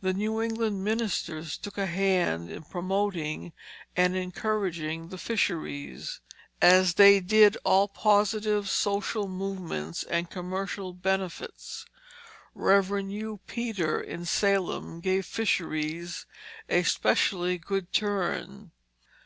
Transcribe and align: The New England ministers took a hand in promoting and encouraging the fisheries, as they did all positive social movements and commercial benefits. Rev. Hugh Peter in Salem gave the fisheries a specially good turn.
The 0.00 0.14
New 0.14 0.40
England 0.40 0.82
ministers 0.84 1.58
took 1.58 1.76
a 1.76 1.84
hand 1.84 2.50
in 2.50 2.62
promoting 2.62 3.52
and 3.94 4.16
encouraging 4.16 5.08
the 5.10 5.18
fisheries, 5.18 6.22
as 6.62 6.94
they 6.94 7.20
did 7.20 7.58
all 7.62 7.86
positive 7.86 8.70
social 8.70 9.28
movements 9.28 10.02
and 10.02 10.30
commercial 10.30 10.94
benefits. 10.94 11.84
Rev. 12.54 13.10
Hugh 13.10 13.40
Peter 13.46 14.00
in 14.00 14.24
Salem 14.24 14.98
gave 15.00 15.24
the 15.26 15.32
fisheries 15.34 16.24
a 16.70 16.82
specially 16.82 17.58
good 17.58 17.92
turn. 17.92 18.70